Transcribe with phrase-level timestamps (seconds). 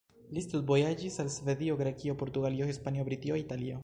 [0.35, 3.79] Li studvojaĝis al Svedio, Grekio, Portugalio, Hispanio, Britio, Italio.